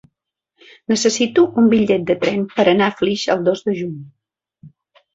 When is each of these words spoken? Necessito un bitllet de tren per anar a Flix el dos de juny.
Necessito 0.93 1.43
un 1.63 1.69
bitllet 1.75 2.09
de 2.09 2.17
tren 2.25 2.49
per 2.57 2.67
anar 2.75 2.91
a 2.91 2.97
Flix 3.05 3.29
el 3.37 3.49
dos 3.53 3.65
de 3.71 3.81
juny. 3.85 3.97